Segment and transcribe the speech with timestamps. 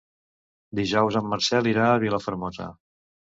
[0.79, 2.67] Dijous en Marcel irà a Vilafermosa.